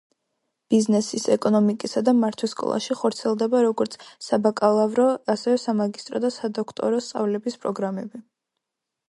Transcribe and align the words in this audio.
ბიზნესის, 0.73 1.25
ეკონომიკისა 1.33 2.01
და 2.07 2.13
მართვის 2.21 2.55
სკოლაში 2.57 2.97
ხორციელდება 3.01 3.61
როგორც 3.67 3.99
საბაკალავრო, 4.29 5.07
ასევე 5.35 5.63
სამაგისტრო 5.67 6.25
და 6.25 6.33
სადოქტორო 6.39 7.05
სწავლების 7.11 7.63
პროგრამები. 7.67 8.25